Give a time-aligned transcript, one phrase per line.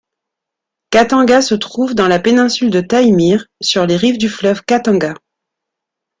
[0.89, 5.13] Khatanga se trouve dans la péninsule de Taïmyr, sur les rives du fleuve Khatanga.